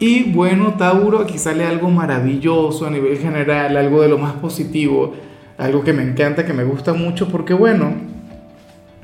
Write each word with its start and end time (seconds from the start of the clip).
Y 0.00 0.32
bueno, 0.32 0.76
Tauro, 0.78 1.18
aquí 1.18 1.36
sale 1.36 1.66
algo 1.66 1.90
maravilloso 1.90 2.86
a 2.86 2.90
nivel 2.90 3.18
general, 3.18 3.76
algo 3.76 4.00
de 4.00 4.08
lo 4.08 4.16
más 4.16 4.32
positivo, 4.32 5.12
algo 5.58 5.84
que 5.84 5.92
me 5.92 6.02
encanta, 6.02 6.46
que 6.46 6.54
me 6.54 6.64
gusta 6.64 6.94
mucho, 6.94 7.28
porque 7.28 7.52
bueno, 7.52 7.92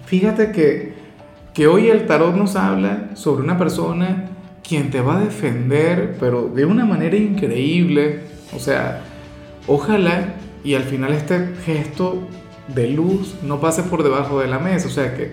fíjate 0.07 0.53
que, 0.53 0.95
que 1.53 1.67
hoy 1.67 1.89
el 1.89 2.07
tarot 2.07 2.35
nos 2.35 2.57
habla 2.57 3.11
sobre 3.13 3.43
una 3.43 3.59
persona 3.59 4.31
quien 4.67 4.91
te 4.91 5.03
va 5.03 5.19
a 5.19 5.21
defender, 5.21 6.17
pero 6.19 6.49
de 6.49 6.65
una 6.65 6.87
manera 6.87 7.17
increíble. 7.17 8.23
O 8.55 8.59
sea, 8.59 9.03
ojalá 9.67 10.37
y 10.65 10.77
al 10.77 10.85
final 10.85 11.13
este 11.13 11.57
gesto 11.67 12.27
de 12.75 12.89
luz 12.89 13.35
no 13.43 13.61
pase 13.61 13.83
por 13.83 14.03
debajo 14.03 14.41
de 14.41 14.47
la 14.47 14.59
mesa, 14.59 14.89
o 14.89 14.91
sea, 14.91 15.15
que, 15.15 15.33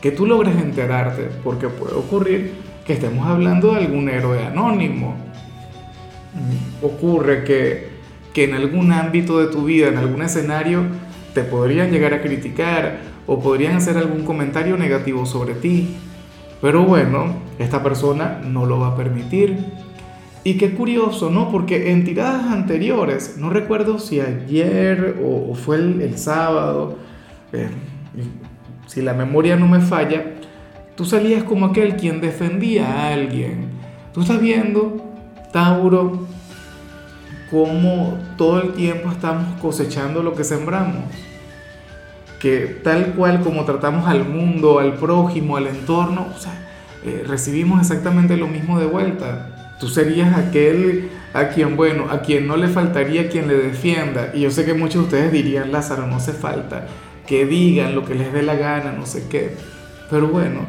que 0.00 0.10
tú 0.10 0.26
logres 0.26 0.56
enterarte, 0.56 1.28
porque 1.44 1.68
puede 1.68 1.94
ocurrir 1.94 2.73
que 2.84 2.94
estemos 2.94 3.26
hablando 3.26 3.72
de 3.72 3.84
algún 3.84 4.08
héroe 4.08 4.44
anónimo. 4.44 5.14
Ocurre 6.82 7.44
que, 7.44 7.88
que 8.32 8.44
en 8.44 8.54
algún 8.54 8.92
ámbito 8.92 9.38
de 9.38 9.46
tu 9.46 9.64
vida, 9.64 9.88
en 9.88 9.96
algún 9.96 10.22
escenario, 10.22 10.82
te 11.32 11.42
podrían 11.42 11.90
llegar 11.90 12.14
a 12.14 12.20
criticar 12.20 12.98
o 13.26 13.40
podrían 13.40 13.76
hacer 13.76 13.96
algún 13.96 14.24
comentario 14.24 14.76
negativo 14.76 15.26
sobre 15.26 15.54
ti. 15.54 15.96
Pero 16.60 16.84
bueno, 16.84 17.34
esta 17.58 17.82
persona 17.82 18.40
no 18.44 18.66
lo 18.66 18.80
va 18.80 18.88
a 18.88 18.96
permitir. 18.96 19.58
Y 20.44 20.58
qué 20.58 20.72
curioso, 20.74 21.30
¿no? 21.30 21.50
Porque 21.50 21.90
en 21.90 22.04
tiradas 22.04 22.52
anteriores, 22.52 23.36
no 23.38 23.48
recuerdo 23.48 23.98
si 23.98 24.20
ayer 24.20 25.18
o, 25.24 25.54
fue 25.54 25.76
el, 25.76 26.18
sábado, 26.18 26.98
eh, 27.52 27.68
si 28.86 29.00
la 29.00 29.14
memoria 29.14 29.56
no 29.56 29.66
me 29.66 29.80
falla, 29.80 30.33
Tú 30.96 31.04
salías 31.04 31.42
como 31.42 31.66
aquel 31.66 31.96
quien 31.96 32.20
defendía 32.20 32.86
a 32.86 33.12
alguien. 33.14 33.70
Tú 34.12 34.22
estás 34.22 34.40
viendo, 34.40 34.96
Tauro, 35.52 36.26
cómo 37.50 38.18
todo 38.36 38.62
el 38.62 38.74
tiempo 38.74 39.10
estamos 39.10 39.60
cosechando 39.60 40.22
lo 40.22 40.34
que 40.34 40.44
sembramos. 40.44 41.04
Que 42.38 42.80
tal 42.84 43.14
cual 43.14 43.40
como 43.40 43.64
tratamos 43.64 44.06
al 44.06 44.28
mundo, 44.28 44.78
al 44.78 44.94
prójimo, 44.94 45.56
al 45.56 45.66
entorno, 45.66 46.26
eh, 47.04 47.24
recibimos 47.26 47.80
exactamente 47.80 48.36
lo 48.36 48.46
mismo 48.46 48.78
de 48.78 48.86
vuelta. 48.86 49.76
Tú 49.80 49.88
serías 49.88 50.36
aquel 50.36 51.10
a 51.32 51.48
quien, 51.48 51.76
bueno, 51.76 52.06
a 52.10 52.20
quien 52.20 52.46
no 52.46 52.56
le 52.56 52.68
faltaría 52.68 53.28
quien 53.28 53.48
le 53.48 53.54
defienda. 53.54 54.30
Y 54.32 54.42
yo 54.42 54.50
sé 54.50 54.64
que 54.64 54.74
muchos 54.74 54.94
de 54.94 55.00
ustedes 55.00 55.32
dirían, 55.32 55.72
Lázaro, 55.72 56.06
no 56.06 56.16
hace 56.16 56.32
falta 56.32 56.86
que 57.26 57.46
digan 57.46 57.94
lo 57.94 58.04
que 58.04 58.14
les 58.14 58.32
dé 58.32 58.42
la 58.42 58.54
gana, 58.54 58.92
no 58.92 59.06
sé 59.06 59.26
qué. 59.28 59.56
Pero 60.10 60.28
bueno, 60.28 60.60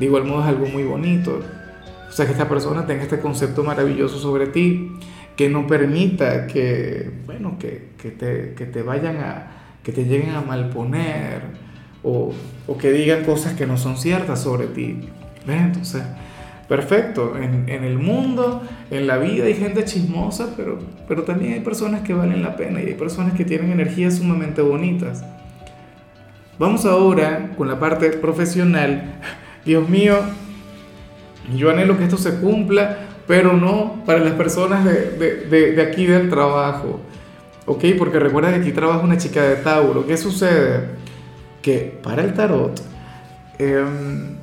de 0.00 0.06
igual 0.06 0.24
modo 0.24 0.40
es 0.40 0.46
algo 0.46 0.66
muy 0.66 0.82
bonito. 0.82 1.42
O 2.08 2.12
sea, 2.12 2.24
que 2.24 2.32
esta 2.32 2.48
persona 2.48 2.86
tenga 2.86 3.02
este 3.02 3.20
concepto 3.20 3.62
maravilloso 3.62 4.18
sobre 4.18 4.46
ti, 4.46 4.92
que 5.36 5.50
no 5.50 5.66
permita 5.66 6.46
que, 6.46 7.10
bueno, 7.26 7.58
que, 7.58 7.90
que, 8.00 8.10
te, 8.10 8.54
que 8.54 8.64
te, 8.64 8.82
vayan 8.82 9.18
a, 9.18 9.46
que 9.82 9.92
te 9.92 10.06
lleguen 10.06 10.30
a 10.30 10.40
malponer 10.40 11.42
o, 12.02 12.32
o, 12.66 12.78
que 12.78 12.92
digan 12.92 13.24
cosas 13.24 13.52
que 13.52 13.66
no 13.66 13.76
son 13.76 13.98
ciertas 13.98 14.40
sobre 14.40 14.68
ti. 14.68 15.00
¿Ves? 15.46 15.60
Entonces, 15.60 16.02
perfecto. 16.66 17.36
En, 17.36 17.68
en, 17.68 17.84
el 17.84 17.98
mundo, 17.98 18.62
en 18.90 19.06
la 19.06 19.18
vida 19.18 19.44
hay 19.44 19.54
gente 19.54 19.84
chismosa, 19.84 20.54
pero, 20.56 20.78
pero 21.06 21.24
también 21.24 21.52
hay 21.52 21.60
personas 21.60 22.00
que 22.00 22.14
valen 22.14 22.42
la 22.42 22.56
pena 22.56 22.80
y 22.82 22.86
hay 22.86 22.94
personas 22.94 23.34
que 23.34 23.44
tienen 23.44 23.70
energías 23.70 24.16
sumamente 24.16 24.62
bonitas. 24.62 25.22
Vamos 26.58 26.86
ahora 26.86 27.50
con 27.58 27.68
la 27.68 27.78
parte 27.78 28.08
profesional. 28.12 29.20
Dios 29.64 29.88
mío, 29.88 30.18
yo 31.54 31.70
anhelo 31.70 31.98
que 31.98 32.04
esto 32.04 32.16
se 32.16 32.36
cumpla, 32.40 32.98
pero 33.26 33.52
no 33.52 34.02
para 34.06 34.20
las 34.20 34.32
personas 34.32 34.84
de, 34.84 35.12
de, 35.12 35.72
de, 35.72 35.82
aquí 35.82 36.06
del 36.06 36.30
trabajo. 36.30 37.00
¿Ok? 37.66 37.84
Porque 37.98 38.18
recuerda 38.18 38.50
que 38.50 38.60
aquí 38.60 38.72
trabaja 38.72 39.00
una 39.00 39.18
chica 39.18 39.42
de 39.42 39.56
Tauro. 39.56 40.06
¿Qué 40.06 40.16
sucede? 40.16 40.88
Que 41.62 41.98
para 42.02 42.24
el 42.24 42.34
tarot, 42.34 42.80
em, 43.58 44.36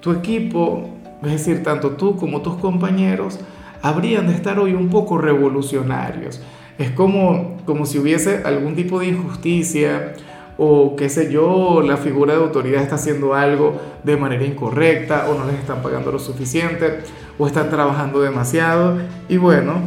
tu 0.00 0.12
equipo, 0.12 0.90
es 1.22 1.30
decir, 1.30 1.62
tanto 1.62 1.92
tú 1.92 2.16
como 2.16 2.42
tus 2.42 2.56
compañeros, 2.56 3.38
habrían 3.82 4.26
de 4.26 4.34
estar 4.34 4.58
hoy 4.58 4.74
un 4.74 4.88
poco 4.88 5.16
revolucionarios. 5.16 6.40
Es 6.78 6.90
como, 6.90 7.56
como 7.64 7.86
si 7.86 7.98
hubiese 7.98 8.42
algún 8.44 8.74
tipo 8.74 9.00
de 9.00 9.06
injusticia 9.06 10.14
o 10.58 10.96
qué 10.96 11.08
sé 11.08 11.30
yo, 11.30 11.82
la 11.82 11.96
figura 11.96 12.34
de 12.34 12.40
autoridad 12.40 12.82
está 12.82 12.94
haciendo 12.94 13.34
algo 13.34 13.80
de 14.02 14.16
manera 14.16 14.44
incorrecta 14.44 15.28
o 15.28 15.38
no 15.38 15.44
les 15.46 15.60
están 15.60 15.82
pagando 15.82 16.10
lo 16.10 16.18
suficiente 16.18 17.00
o 17.38 17.46
están 17.46 17.68
trabajando 17.68 18.20
demasiado. 18.20 18.98
Y 19.28 19.36
bueno, 19.36 19.82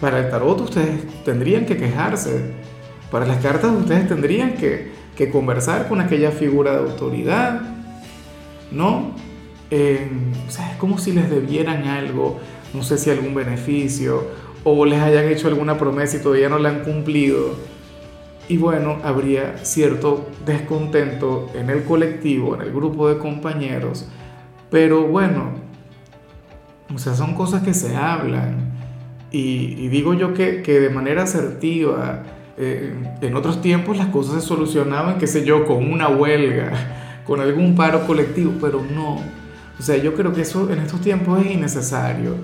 para 0.00 0.18
el 0.18 0.30
tarot 0.30 0.60
ustedes 0.60 1.24
tendrían 1.24 1.64
que 1.64 1.76
quejarse, 1.76 2.52
para 3.10 3.26
las 3.26 3.38
cartas 3.38 3.72
ustedes 3.72 4.06
tendrían 4.06 4.54
que, 4.54 4.92
que 5.16 5.30
conversar 5.30 5.88
con 5.88 6.00
aquella 6.00 6.30
figura 6.30 6.72
de 6.72 6.90
autoridad, 6.90 7.62
¿no? 8.70 9.14
o 9.70 10.50
sea, 10.50 10.72
es 10.72 10.76
como 10.78 10.98
si 10.98 11.12
les 11.12 11.28
debieran 11.28 11.84
algo, 11.84 12.38
no 12.72 12.82
sé 12.82 12.96
si 12.96 13.10
algún 13.10 13.34
beneficio 13.34 14.26
o 14.64 14.84
les 14.86 15.00
hayan 15.00 15.28
hecho 15.28 15.48
alguna 15.48 15.76
promesa 15.76 16.16
y 16.16 16.20
todavía 16.20 16.48
no 16.48 16.58
la 16.58 16.70
han 16.70 16.80
cumplido 16.84 17.54
y 18.48 18.56
bueno, 18.56 18.96
habría 19.04 19.58
cierto 19.58 20.28
descontento 20.46 21.50
en 21.54 21.68
el 21.68 21.84
colectivo, 21.84 22.54
en 22.54 22.62
el 22.62 22.72
grupo 22.72 23.08
de 23.08 23.18
compañeros, 23.18 24.08
pero 24.70 25.06
bueno, 25.06 25.52
o 26.94 26.98
sea, 26.98 27.14
son 27.14 27.34
cosas 27.34 27.62
que 27.62 27.74
se 27.74 27.94
hablan 27.94 28.72
y, 29.30 29.88
digo 29.88 30.14
yo 30.14 30.32
que, 30.32 30.62
que, 30.62 30.80
de 30.80 30.88
manera 30.88 31.24
asertiva, 31.24 32.22
eh, 32.56 32.94
en 33.20 33.36
otros 33.36 33.60
tiempos 33.60 33.98
las 33.98 34.08
cosas 34.08 34.42
se 34.42 34.48
solucionaban, 34.48 35.18
qué 35.18 35.26
sé 35.26 35.44
yo, 35.44 35.66
con 35.66 35.92
una 35.92 36.08
huelga, 36.08 36.72
con 37.26 37.40
algún 37.40 37.74
paro 37.74 38.06
colectivo, 38.06 38.54
pero 38.58 38.82
no. 38.94 39.16
O 39.78 39.82
sea, 39.82 39.96
yo 39.98 40.14
creo 40.14 40.32
que 40.32 40.40
eso 40.40 40.72
en 40.72 40.80
estos 40.80 41.02
tiempos 41.02 41.44
es 41.44 41.52
innecesario. 41.52 42.36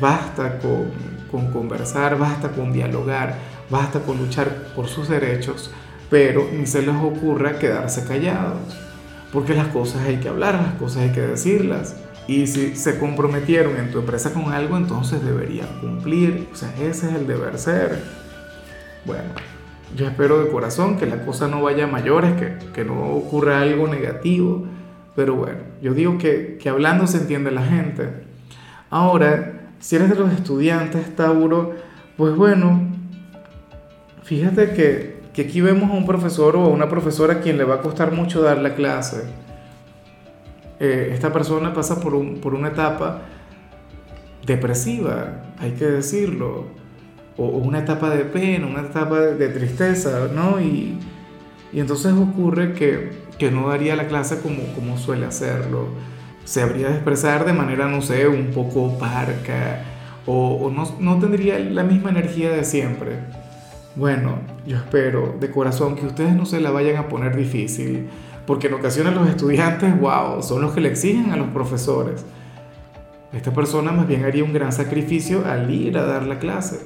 Basta 0.00 0.58
con, 0.58 0.90
con 1.30 1.52
conversar, 1.52 2.18
basta 2.18 2.50
con 2.50 2.72
dialogar 2.72 3.36
basta 3.70 4.00
con 4.00 4.18
luchar 4.18 4.72
por 4.74 4.88
sus 4.88 5.08
derechos, 5.08 5.70
pero 6.10 6.48
ni 6.52 6.66
se 6.66 6.82
les 6.82 6.96
ocurra 6.96 7.58
quedarse 7.58 8.04
callados, 8.04 8.78
porque 9.32 9.54
las 9.54 9.68
cosas 9.68 10.02
hay 10.02 10.16
que 10.16 10.28
hablar, 10.28 10.54
las 10.54 10.74
cosas 10.74 11.02
hay 11.02 11.12
que 11.12 11.20
decirlas. 11.20 11.96
Y 12.26 12.46
si 12.46 12.76
se 12.76 12.98
comprometieron 12.98 13.76
en 13.76 13.90
tu 13.90 14.00
empresa 14.00 14.32
con 14.32 14.52
algo, 14.52 14.76
entonces 14.76 15.24
deberían 15.24 15.68
cumplir. 15.80 16.48
O 16.52 16.56
sea, 16.56 16.72
ese 16.80 17.08
es 17.08 17.14
el 17.14 17.26
deber 17.26 17.58
ser. 17.58 17.98
Bueno, 19.04 19.30
yo 19.96 20.06
espero 20.06 20.42
de 20.44 20.50
corazón 20.50 20.96
que 20.96 21.06
la 21.06 21.24
cosa 21.24 21.48
no 21.48 21.62
vaya 21.62 21.84
a 21.84 21.86
mayores, 21.88 22.34
que, 22.34 22.56
que 22.72 22.84
no 22.84 23.14
ocurra 23.14 23.60
algo 23.62 23.88
negativo. 23.88 24.64
Pero 25.16 25.34
bueno, 25.34 25.58
yo 25.82 25.92
digo 25.92 26.18
que, 26.18 26.58
que 26.60 26.68
hablando 26.68 27.06
se 27.06 27.18
entiende 27.18 27.50
la 27.50 27.64
gente. 27.64 28.08
Ahora, 28.90 29.70
si 29.80 29.96
eres 29.96 30.10
de 30.10 30.16
los 30.16 30.32
estudiantes, 30.32 31.16
Tauro, 31.16 31.74
pues 32.16 32.36
bueno, 32.36 32.89
Fíjate 34.30 34.74
que, 34.74 35.16
que, 35.34 35.42
aquí 35.42 35.60
vemos 35.60 35.90
a 35.90 35.94
un 35.94 36.06
profesor 36.06 36.54
o 36.54 36.66
a 36.66 36.68
una 36.68 36.88
profesora 36.88 37.34
a 37.34 37.40
quien 37.40 37.58
le 37.58 37.64
va 37.64 37.74
a 37.74 37.80
costar 37.80 38.12
mucho 38.12 38.40
dar 38.40 38.58
la 38.58 38.76
clase. 38.76 39.24
Eh, 40.78 41.10
esta 41.12 41.32
persona 41.32 41.74
pasa 41.74 42.00
por, 42.00 42.14
un, 42.14 42.36
por, 42.36 42.54
una 42.54 42.68
etapa 42.68 43.22
depresiva, 44.46 45.42
hay 45.58 45.72
que 45.72 45.84
decirlo, 45.84 46.66
o, 47.36 47.44
una 47.44 47.80
etapa 47.80 48.10
de 48.10 48.24
pena, 48.24 48.68
una 48.68 48.82
etapa 48.82 49.18
de, 49.18 49.48
tristeza, 49.48 50.28
¿no? 50.32 50.60
Y, 50.60 50.96
y, 51.72 51.80
entonces 51.80 52.12
ocurre 52.12 52.72
que, 52.72 53.10
que 53.36 53.50
no 53.50 53.70
daría 53.70 53.96
la 53.96 54.06
clase 54.06 54.38
como, 54.38 54.62
como 54.76 54.96
suele 54.96 55.26
hacerlo. 55.26 55.88
Se 56.44 56.62
habría 56.62 56.86
de 56.86 56.94
expresar 56.94 57.44
de 57.44 57.52
manera, 57.52 57.88
no 57.88 58.00
sé, 58.00 58.28
un 58.28 58.52
poco 58.52 58.96
parca, 58.96 59.82
o, 60.24 60.54
o 60.54 60.70
no, 60.70 60.84
no 61.00 61.18
tendría 61.18 61.58
la 61.58 61.82
misma 61.82 62.10
energía 62.10 62.52
de 62.52 62.62
siempre. 62.62 63.39
Bueno, 63.96 64.38
yo 64.66 64.76
espero 64.76 65.36
de 65.40 65.50
corazón 65.50 65.96
que 65.96 66.06
ustedes 66.06 66.34
no 66.34 66.46
se 66.46 66.60
la 66.60 66.70
vayan 66.70 66.96
a 66.96 67.08
poner 67.08 67.36
difícil, 67.36 68.08
porque 68.46 68.68
en 68.68 68.74
ocasiones 68.74 69.14
los 69.14 69.28
estudiantes, 69.28 69.98
wow, 70.00 70.42
son 70.42 70.62
los 70.62 70.72
que 70.72 70.80
le 70.80 70.88
exigen 70.88 71.32
a 71.32 71.36
los 71.36 71.48
profesores. 71.48 72.24
Esta 73.32 73.52
persona 73.52 73.92
más 73.92 74.06
bien 74.06 74.24
haría 74.24 74.44
un 74.44 74.52
gran 74.52 74.72
sacrificio 74.72 75.44
al 75.46 75.70
ir 75.72 75.98
a 75.98 76.04
dar 76.04 76.26
la 76.26 76.38
clase. 76.38 76.80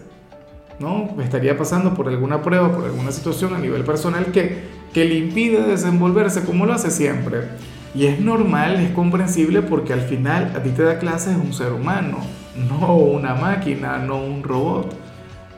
¿no? 0.78 1.16
Estaría 1.22 1.56
pasando 1.56 1.94
por 1.94 2.08
alguna 2.08 2.42
prueba, 2.42 2.72
por 2.72 2.84
alguna 2.84 3.12
situación 3.12 3.54
a 3.54 3.58
nivel 3.58 3.84
personal 3.84 4.26
que, 4.26 4.64
que 4.92 5.04
le 5.04 5.16
impide 5.16 5.62
desenvolverse 5.62 6.44
como 6.44 6.66
lo 6.66 6.72
hace 6.72 6.90
siempre. 6.90 7.42
Y 7.94 8.06
es 8.06 8.18
normal, 8.20 8.76
es 8.80 8.90
comprensible 8.90 9.62
porque 9.62 9.92
al 9.92 10.00
final 10.00 10.52
a 10.56 10.62
ti 10.62 10.70
te 10.70 10.82
da 10.82 10.98
clases 10.98 11.36
un 11.36 11.52
ser 11.52 11.72
humano, 11.72 12.18
no 12.68 12.96
una 12.96 13.34
máquina, 13.34 13.98
no 13.98 14.22
un 14.22 14.42
robot. 14.42 15.03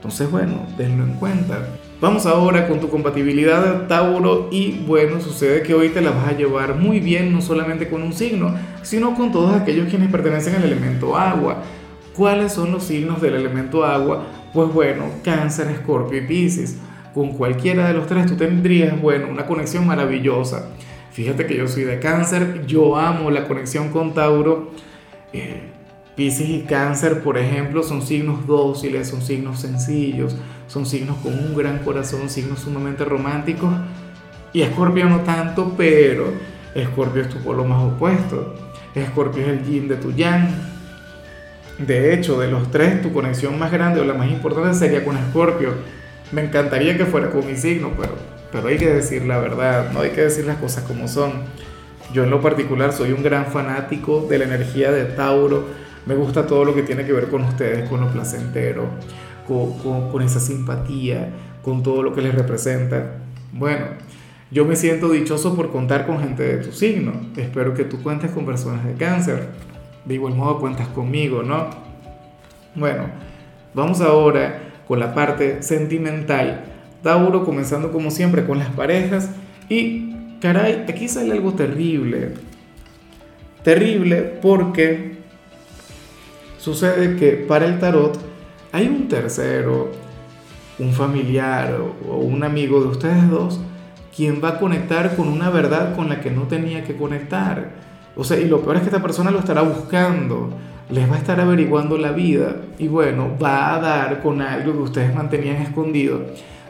Entonces, 0.06 0.31
bueno, 0.31 0.64
tenlo 0.76 1.03
en 1.03 1.14
cuenta. 1.14 1.67
Vamos 2.00 2.26
ahora 2.26 2.69
con 2.69 2.79
tu 2.79 2.88
compatibilidad 2.88 3.88
Tauro 3.88 4.49
y 4.53 4.85
bueno, 4.87 5.20
sucede 5.20 5.64
que 5.64 5.75
hoy 5.75 5.88
te 5.88 6.00
la 6.00 6.12
vas 6.12 6.29
a 6.29 6.37
llevar 6.37 6.76
muy 6.76 7.00
bien, 7.00 7.32
no 7.32 7.41
solamente 7.41 7.88
con 7.88 8.05
un 8.05 8.12
signo, 8.12 8.55
sino 8.82 9.17
con 9.17 9.32
todos 9.32 9.53
aquellos 9.53 9.88
quienes 9.88 10.08
pertenecen 10.08 10.55
al 10.55 10.62
elemento 10.62 11.17
agua. 11.17 11.64
¿Cuáles 12.14 12.53
son 12.53 12.70
los 12.70 12.85
signos 12.85 13.20
del 13.20 13.35
elemento 13.35 13.85
agua? 13.85 14.23
Pues 14.55 14.73
bueno, 14.73 15.06
cáncer, 15.25 15.73
escorpio 15.73 16.19
y 16.19 16.26
piscis. 16.29 16.79
Con 17.12 17.32
cualquiera 17.32 17.88
de 17.88 17.94
los 17.94 18.06
tres 18.06 18.26
tú 18.26 18.37
tendrías, 18.37 19.03
bueno, 19.03 19.26
una 19.29 19.44
conexión 19.44 19.88
maravillosa. 19.88 20.69
Fíjate 21.11 21.47
que 21.47 21.56
yo 21.56 21.67
soy 21.67 21.82
de 21.82 21.99
cáncer, 21.99 22.64
yo 22.64 22.97
amo 22.97 23.29
la 23.32 23.49
conexión 23.49 23.88
con 23.88 24.14
Tauro. 24.14 24.70
Eh, 25.32 25.73
Piscis 26.17 26.49
y 26.49 26.61
Cáncer, 26.63 27.23
por 27.23 27.37
ejemplo, 27.37 27.83
son 27.83 28.01
signos 28.01 28.47
dóciles, 28.47 29.07
son 29.09 29.21
signos 29.21 29.61
sencillos, 29.61 30.35
son 30.67 30.87
signos 30.87 31.19
con 31.19 31.35
un 31.35 31.55
gran 31.55 31.81
corazón, 31.81 32.31
signos 32.31 32.61
sumamente 32.61 33.05
románticos. 33.05 33.71
Y 34.55 34.63
Escorpio 34.63 35.05
no 35.11 35.21
tanto, 35.21 35.75
pero 35.77 36.33
Escorpio 36.75 37.21
es 37.21 37.29
tu 37.29 37.39
polo 37.41 37.67
más 37.67 37.85
opuesto. 37.85 38.55
Escorpio 38.95 39.43
es 39.43 39.49
el 39.49 39.65
yin 39.65 39.89
de 39.89 39.97
tu 39.97 40.11
yang. 40.13 40.49
De 41.79 42.15
hecho, 42.15 42.41
de 42.41 42.51
los 42.51 42.71
tres, 42.71 43.03
tu 43.03 43.13
conexión 43.13 43.59
más 43.59 43.71
grande 43.71 44.01
o 44.01 44.05
la 44.07 44.15
más 44.15 44.31
importante 44.31 44.73
sería 44.73 45.05
con 45.05 45.19
Escorpio. 45.19 45.75
Me 46.33 46.43
encantaría 46.43 46.97
que 46.97 47.05
fuera 47.05 47.31
con 47.31 47.47
mi 47.47 47.57
signo, 47.57 47.91
pero, 47.95 48.15
pero 48.51 48.69
hay 48.69 48.79
que 48.79 48.91
decir 48.91 49.27
la 49.27 49.39
verdad, 49.39 49.93
no 49.93 50.01
hay 50.01 50.11
que 50.11 50.23
decir 50.23 50.47
las 50.47 50.57
cosas 50.57 50.85
como 50.85 51.09
son. 51.09 51.33
Yo 52.15 52.25
en 52.25 52.31
lo 52.31 52.41
particular 52.41 52.95
soy 52.95 53.13
un 53.13 53.23
gran 53.23 53.47
fanático 53.47 54.27
de 54.31 54.39
la 54.39 54.45
energía 54.47 54.91
de 54.91 55.05
Tauro 55.05 55.85
me 56.06 56.14
gusta 56.14 56.47
todo 56.47 56.64
lo 56.64 56.75
que 56.75 56.82
tiene 56.82 57.05
que 57.05 57.12
ver 57.12 57.29
con 57.29 57.43
ustedes, 57.43 57.88
con 57.88 58.00
lo 58.00 58.08
placentero, 58.08 58.88
con, 59.47 60.23
esa 60.23 60.38
simpatía, 60.38 61.31
con 61.62 61.82
todo 61.82 62.03
lo 62.03 62.14
que 62.14 62.23
les 62.23 62.35
representa. 62.35 63.19
Bueno, 63.53 63.87
yo 64.53 64.64
me 64.64 64.76
siento 64.76 65.11
dichoso 65.11 65.56
por 65.56 65.73
contar 65.73 66.06
con 66.06 66.20
gente 66.20 66.44
de 66.44 66.64
tu 66.64 66.70
signo. 66.70 67.12
Espero 67.37 67.75
que 67.75 67.85
tú 67.85 68.03
cuentes 68.03 68.31
con 68.31 68.47
personas 68.47 68.85
de 68.85 68.94
cáncer. 68.94 69.49
De 70.05 70.14
igual 70.14 70.35
modo 70.35 70.61
cuentas 70.61 70.87
conmigo, 70.88 71.43
¿no? 71.43 71.70
Bueno, 72.76 73.06
vamos 73.75 74.00
ahora 74.00 74.62
con 74.87 75.00
la 75.00 75.12
parte 75.12 75.64
sentimental. 75.64 76.64
Tauro 77.03 77.44
comenzando 77.44 77.91
como 77.91 78.12
siempre 78.12 78.47
con 78.47 78.61
las 78.61 78.70
parejas. 78.70 79.31
Y, 79.69 80.14
caray, 80.41 80.85
aquí 80.88 81.08
sale 81.08 81.32
algo 81.32 81.55
terrible. 81.55 82.35
Terrible 83.64 84.23
porque 84.41 85.16
Sucede 86.67 87.15
que 87.15 87.31
para 87.31 87.65
el 87.67 87.79
tarot 87.79 88.19
hay 88.73 88.89
un 88.89 89.07
tercero, 89.07 89.93
un 90.81 90.93
familiar 90.93 91.79
o 92.11 92.17
un 92.17 92.43
amigo 92.43 92.81
de 92.81 92.89
ustedes 92.89 93.31
dos, 93.31 93.61
quien 94.17 94.43
va 94.43 94.49
a 94.49 94.59
conectar 94.59 95.15
con 95.15 95.29
una 95.29 95.49
verdad 95.49 95.95
con 95.95 96.09
la 96.09 96.21
que 96.21 96.33
no 96.33 96.49
tenía 96.49 96.83
que 96.83 96.97
conectar. 96.97 97.71
O 98.17 98.25
sea, 98.25 98.41
y 98.41 98.49
lo 98.49 98.63
peor 98.63 98.75
es 98.75 98.83
que 98.83 98.89
esta 98.89 99.01
persona 99.01 99.31
lo 99.31 99.39
estará 99.39 99.63
buscando, 99.63 100.51
les 100.91 101.09
va 101.09 101.15
a 101.15 101.19
estar 101.19 101.41
averiguando 101.41 101.99
la 101.99 102.11
vida 102.11 102.57
y 102.79 102.89
bueno, 102.89 103.39
va 103.41 103.77
a 103.77 103.81
dar 103.81 104.21
con 104.21 104.43
algo 104.43 104.73
que 104.73 104.83
ustedes 104.83 105.15
mantenían 105.15 105.63
escondido. 105.63 106.21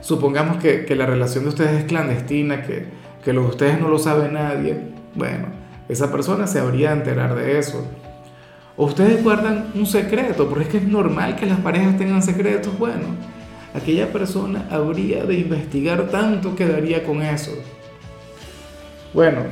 Supongamos 0.02 0.58
que, 0.58 0.94
la 0.94 1.06
relación 1.06 1.44
de 1.44 1.48
ustedes 1.48 1.72
es 1.72 1.84
clandestina, 1.84 2.64
que, 2.64 2.84
que 3.24 3.32
lo 3.32 3.44
de 3.44 3.48
ustedes 3.48 3.80
no 3.80 3.88
lo 3.88 3.98
sabe 3.98 4.30
nadie. 4.30 4.78
Bueno, 5.14 5.46
esa 5.88 6.12
persona 6.12 6.46
se 6.46 6.58
habría 6.60 6.90
de 6.90 6.96
enterar 6.96 7.34
de 7.34 7.58
eso. 7.58 7.82
Ustedes 8.76 9.22
guardan 9.24 9.70
un 9.74 9.86
secreto, 9.86 10.48
porque 10.48 10.64
es 10.64 10.70
que 10.70 10.76
es 10.78 10.86
normal 10.86 11.36
que 11.36 11.46
las 11.46 11.60
parejas 11.60 11.96
tengan 11.96 12.22
secretos. 12.22 12.78
Bueno, 12.78 13.06
aquella 13.74 14.12
persona 14.12 14.66
habría 14.70 15.24
de 15.24 15.34
investigar 15.34 16.08
tanto 16.08 16.54
que 16.54 16.66
daría 16.66 17.02
con 17.02 17.22
eso. 17.22 17.52
Bueno, 19.14 19.44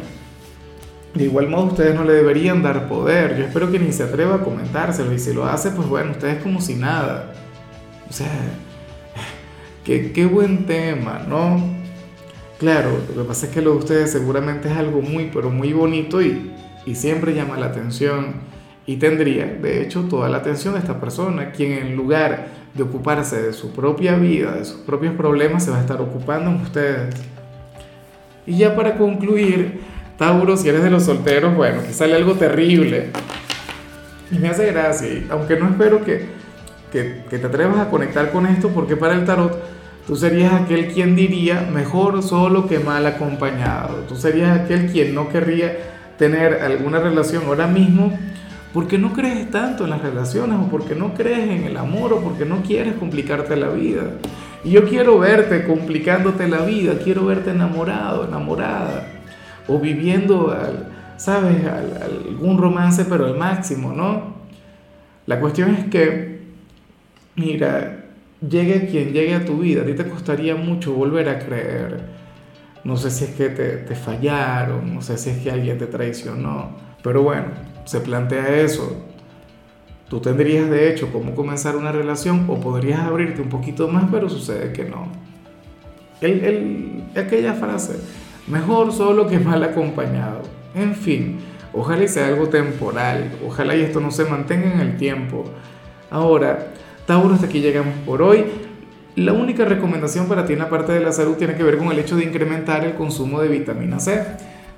de 1.14 1.24
igual 1.24 1.48
modo 1.48 1.66
ustedes 1.66 1.94
no 1.94 2.04
le 2.04 2.12
deberían 2.12 2.62
dar 2.62 2.86
poder. 2.86 3.38
Yo 3.38 3.44
espero 3.44 3.70
que 3.70 3.78
ni 3.78 3.92
se 3.92 4.02
atreva 4.02 4.36
a 4.36 4.40
comentárselo. 4.44 5.14
Y 5.14 5.18
si 5.18 5.32
lo 5.32 5.46
hace, 5.46 5.70
pues 5.70 5.88
bueno, 5.88 6.10
ustedes 6.10 6.42
como 6.42 6.60
si 6.60 6.74
nada. 6.74 7.32
O 8.10 8.12
sea, 8.12 8.28
qué, 9.84 10.12
qué 10.12 10.26
buen 10.26 10.66
tema, 10.66 11.24
¿no? 11.26 11.62
Claro, 12.58 12.90
lo 13.16 13.22
que 13.22 13.28
pasa 13.28 13.46
es 13.46 13.52
que 13.52 13.62
lo 13.62 13.72
de 13.72 13.78
ustedes 13.78 14.12
seguramente 14.12 14.68
es 14.68 14.76
algo 14.76 15.00
muy, 15.00 15.30
pero 15.32 15.48
muy 15.48 15.72
bonito 15.72 16.20
y, 16.20 16.52
y 16.84 16.94
siempre 16.94 17.34
llama 17.34 17.56
la 17.56 17.66
atención 17.66 18.53
y 18.86 18.96
tendría, 18.96 19.46
de 19.46 19.82
hecho, 19.82 20.02
toda 20.10 20.28
la 20.28 20.38
atención 20.38 20.74
de 20.74 20.80
esta 20.80 21.00
persona, 21.00 21.52
quien 21.52 21.72
en 21.72 21.96
lugar 21.96 22.48
de 22.74 22.82
ocuparse 22.82 23.40
de 23.40 23.52
su 23.52 23.72
propia 23.72 24.16
vida, 24.16 24.52
de 24.52 24.64
sus 24.64 24.80
propios 24.80 25.14
problemas, 25.14 25.64
se 25.64 25.70
va 25.70 25.78
a 25.78 25.80
estar 25.80 26.00
ocupando 26.02 26.50
en 26.50 26.56
ustedes. 26.56 27.14
Y 28.46 28.58
ya 28.58 28.76
para 28.76 28.98
concluir, 28.98 29.80
Tauro, 30.18 30.56
si 30.56 30.68
eres 30.68 30.82
de 30.82 30.90
los 30.90 31.04
solteros, 31.04 31.54
bueno, 31.54 31.82
que 31.82 31.94
sale 31.94 32.14
algo 32.14 32.34
terrible. 32.34 33.10
Y 34.30 34.38
me 34.38 34.48
hace 34.48 34.66
gracia, 34.66 35.08
aunque 35.30 35.56
no 35.56 35.68
espero 35.70 36.04
que, 36.04 36.26
que, 36.92 37.22
que 37.30 37.38
te 37.38 37.46
atrevas 37.46 37.78
a 37.78 37.88
conectar 37.88 38.32
con 38.32 38.46
esto, 38.46 38.68
porque 38.68 38.96
para 38.96 39.14
el 39.14 39.24
tarot 39.24 39.58
tú 40.06 40.14
serías 40.14 40.52
aquel 40.52 40.88
quien 40.88 41.16
diría 41.16 41.62
mejor 41.72 42.22
solo 42.22 42.66
que 42.66 42.80
mal 42.80 43.06
acompañado. 43.06 44.04
Tú 44.08 44.16
serías 44.16 44.60
aquel 44.60 44.92
quien 44.92 45.14
no 45.14 45.30
querría 45.30 45.78
tener 46.18 46.62
alguna 46.62 47.00
relación 47.00 47.44
ahora 47.46 47.66
mismo 47.66 48.12
porque 48.74 48.98
no 48.98 49.12
crees 49.12 49.52
tanto 49.52 49.84
en 49.84 49.90
las 49.90 50.02
relaciones 50.02 50.58
o 50.58 50.68
porque 50.68 50.96
no 50.96 51.14
crees 51.14 51.48
en 51.48 51.62
el 51.62 51.76
amor 51.76 52.12
o 52.12 52.20
porque 52.20 52.44
no 52.44 52.60
quieres 52.62 52.94
complicarte 52.94 53.54
la 53.54 53.68
vida. 53.68 54.02
Y 54.64 54.70
yo 54.70 54.84
quiero 54.84 55.20
verte 55.20 55.64
complicándote 55.64 56.48
la 56.48 56.62
vida, 56.62 56.98
quiero 57.02 57.24
verte 57.24 57.52
enamorado, 57.52 58.26
enamorada, 58.26 59.06
o 59.68 59.78
viviendo, 59.78 60.52
¿sabes?, 61.16 61.64
algún 61.64 62.58
romance, 62.58 63.04
pero 63.04 63.26
al 63.26 63.36
máximo, 63.36 63.92
¿no? 63.92 64.34
La 65.26 65.38
cuestión 65.38 65.70
es 65.70 65.84
que, 65.84 66.40
mira, 67.36 68.06
llegue 68.40 68.88
quien 68.88 69.12
llegue 69.12 69.36
a 69.36 69.44
tu 69.44 69.58
vida, 69.58 69.82
a 69.82 69.86
ti 69.86 69.94
te 69.94 70.08
costaría 70.08 70.56
mucho 70.56 70.94
volver 70.94 71.28
a 71.28 71.38
creer. 71.38 72.00
No 72.82 72.96
sé 72.96 73.12
si 73.12 73.24
es 73.24 73.30
que 73.30 73.50
te, 73.50 73.76
te 73.76 73.94
fallaron, 73.94 74.92
no 74.92 75.00
sé 75.00 75.16
si 75.16 75.30
es 75.30 75.38
que 75.38 75.52
alguien 75.52 75.78
te 75.78 75.86
traicionó, 75.86 76.70
pero 77.02 77.22
bueno, 77.22 77.73
se 77.84 78.00
plantea 78.00 78.60
eso. 78.60 78.96
Tú 80.08 80.20
tendrías 80.20 80.68
de 80.68 80.90
hecho 80.90 81.10
cómo 81.12 81.34
comenzar 81.34 81.76
una 81.76 81.90
relación 81.90 82.46
o 82.48 82.60
podrías 82.60 83.00
abrirte 83.00 83.42
un 83.42 83.48
poquito 83.48 83.88
más, 83.88 84.04
pero 84.10 84.28
sucede 84.28 84.72
que 84.72 84.84
no. 84.84 85.08
El, 86.20 87.04
aquella 87.16 87.54
frase, 87.54 87.98
mejor 88.46 88.92
solo 88.92 89.26
que 89.26 89.38
mal 89.38 89.62
acompañado. 89.62 90.42
En 90.74 90.94
fin, 90.94 91.38
ojalá 91.72 92.04
y 92.04 92.08
sea 92.08 92.28
algo 92.28 92.48
temporal, 92.48 93.32
ojalá 93.46 93.76
y 93.76 93.80
esto 93.80 94.00
no 94.00 94.10
se 94.10 94.24
mantenga 94.24 94.72
en 94.72 94.80
el 94.80 94.96
tiempo. 94.96 95.44
Ahora, 96.10 96.72
Tauro, 97.06 97.34
hasta 97.34 97.46
aquí 97.46 97.60
llegamos 97.60 97.94
por 98.06 98.22
hoy. 98.22 98.44
La 99.16 99.32
única 99.32 99.64
recomendación 99.64 100.26
para 100.26 100.44
ti 100.44 100.54
en 100.54 100.58
la 100.58 100.68
parte 100.68 100.92
de 100.92 101.00
la 101.00 101.12
salud 101.12 101.34
tiene 101.36 101.54
que 101.54 101.62
ver 101.62 101.78
con 101.78 101.88
el 101.90 101.98
hecho 101.98 102.16
de 102.16 102.24
incrementar 102.24 102.84
el 102.84 102.94
consumo 102.94 103.40
de 103.40 103.48
vitamina 103.48 104.00
C. 104.00 104.24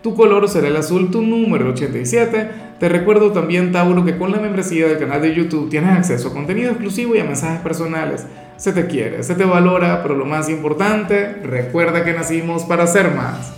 Tu 0.06 0.14
color 0.14 0.48
será 0.48 0.68
el 0.68 0.76
azul, 0.76 1.10
tu 1.10 1.20
número 1.20 1.70
87. 1.70 2.48
Te 2.78 2.88
recuerdo 2.88 3.32
también, 3.32 3.72
Tauro, 3.72 4.04
que 4.04 4.16
con 4.16 4.30
la 4.30 4.38
membresía 4.38 4.86
del 4.86 5.00
canal 5.00 5.20
de 5.20 5.34
YouTube 5.34 5.68
tienes 5.68 5.90
acceso 5.90 6.28
a 6.28 6.32
contenido 6.32 6.70
exclusivo 6.70 7.16
y 7.16 7.18
a 7.18 7.24
mensajes 7.24 7.58
personales. 7.58 8.24
Se 8.56 8.72
te 8.72 8.86
quiere, 8.86 9.24
se 9.24 9.34
te 9.34 9.44
valora, 9.44 10.04
pero 10.04 10.14
lo 10.14 10.24
más 10.24 10.48
importante, 10.48 11.32
recuerda 11.42 12.04
que 12.04 12.12
nacimos 12.12 12.62
para 12.62 12.86
ser 12.86 13.16
más. 13.16 13.52